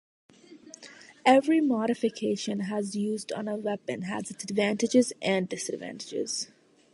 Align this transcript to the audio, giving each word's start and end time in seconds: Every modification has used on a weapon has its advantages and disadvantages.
Every 1.27 1.61
modification 1.61 2.61
has 2.61 2.95
used 2.95 3.31
on 3.33 3.47
a 3.47 3.55
weapon 3.55 4.01
has 4.01 4.31
its 4.31 4.43
advantages 4.43 5.13
and 5.21 5.47
disadvantages. 5.47 6.47